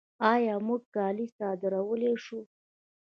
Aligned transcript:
آیا 0.33 0.55
موږ 0.67 0.81
کالي 0.95 1.27
صادرولی 1.37 2.13
شو؟ 2.23 2.39